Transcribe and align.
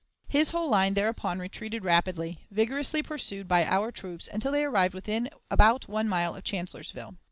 His 0.27 0.49
whole 0.49 0.67
line 0.67 0.95
thereupon 0.95 1.37
retreated 1.37 1.83
rapidly, 1.83 2.47
vigorously 2.49 3.03
pursued 3.03 3.47
by 3.47 3.63
our 3.65 3.91
troops 3.91 4.27
until 4.33 4.51
they 4.51 4.65
arrived 4.65 4.95
within 4.95 5.29
about 5.51 5.87
one 5.87 6.09
mile 6.09 6.33
of 6.35 6.43
Chancellorsville. 6.43 7.17